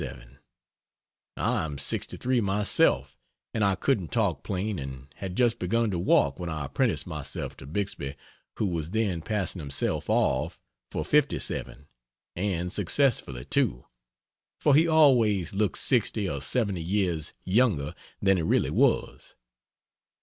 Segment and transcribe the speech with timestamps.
[1.37, 3.19] I am 63 myself,
[3.53, 7.55] and I couldn't talk plain and had just begun to walk when I apprenticed myself
[7.57, 8.15] to Bixby
[8.57, 10.59] who was then passing himself off
[10.89, 11.85] for 57
[12.35, 13.85] and successfully too,
[14.59, 17.93] for he always looked 60 or 70 years younger
[18.23, 19.35] than he really was.